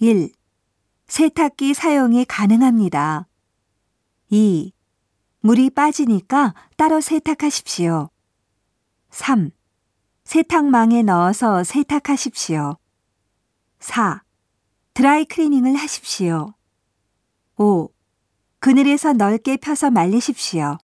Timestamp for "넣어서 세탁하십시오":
11.02-12.76